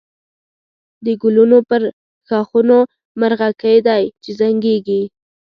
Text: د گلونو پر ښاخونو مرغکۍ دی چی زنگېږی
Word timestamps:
د 1.05 1.07
گلونو 1.21 1.57
پر 1.69 1.81
ښاخونو 2.27 2.77
مرغکۍ 3.19 3.77
دی 3.87 4.03
چی 4.23 4.31
زنگېږی 4.39 5.01